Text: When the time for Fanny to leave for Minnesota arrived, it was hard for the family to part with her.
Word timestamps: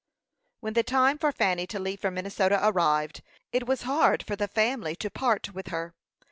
When 0.61 0.73
the 0.73 0.81
time 0.81 1.19
for 1.19 1.31
Fanny 1.31 1.67
to 1.67 1.77
leave 1.79 1.99
for 1.99 2.09
Minnesota 2.09 2.59
arrived, 2.67 3.21
it 3.51 3.67
was 3.67 3.83
hard 3.83 4.23
for 4.25 4.35
the 4.35 4.47
family 4.47 4.95
to 4.95 5.11
part 5.11 5.53
with 5.53 5.67
her. 5.67 5.93